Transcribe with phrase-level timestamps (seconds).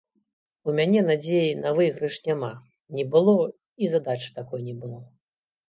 [0.71, 2.51] У мяне надзеі на выйгрыш няма,
[2.97, 3.39] не было,
[3.85, 4.99] і задачы такой не было.